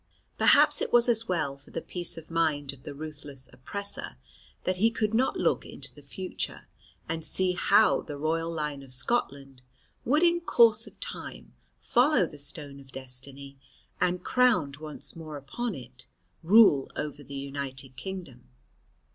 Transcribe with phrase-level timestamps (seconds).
[0.39, 4.17] Perhaps it was as well for the peace of mind of the ruthless oppressor
[4.63, 6.67] that he could not look into the future,
[7.07, 9.61] and see how the royal line of Scotland
[10.03, 13.59] would in course of time follow the Stone of Destiny,
[13.99, 16.07] and, crowned once more upon it,
[16.41, 18.49] rule over the United Kingdom.